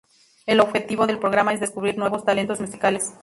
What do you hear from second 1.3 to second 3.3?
es descubrir nuevos talentos musicales.